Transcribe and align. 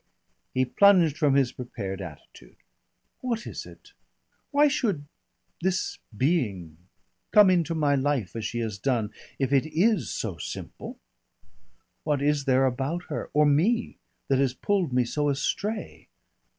He 0.55 0.65
plunged 0.65 1.15
from 1.15 1.35
his 1.35 1.51
prepared 1.51 2.01
attitude. 2.01 2.55
"What 3.19 3.45
is 3.45 3.67
it? 3.67 3.93
Why 4.49 4.67
should 4.67 5.05
this 5.61 5.99
being 6.17 6.77
come 7.29 7.51
into 7.51 7.75
my 7.75 7.93
life, 7.93 8.35
as 8.35 8.43
she 8.43 8.57
has 8.61 8.79
done, 8.79 9.13
if 9.37 9.53
it 9.53 9.67
is 9.67 10.09
so 10.09 10.39
simple? 10.39 10.97
What 12.03 12.19
is 12.19 12.45
there 12.45 12.65
about 12.65 13.03
her, 13.09 13.29
or 13.31 13.45
me, 13.45 13.99
that 14.27 14.39
has 14.39 14.55
pulled 14.55 14.91
me 14.91 15.05
so 15.05 15.29
astray? 15.29 16.07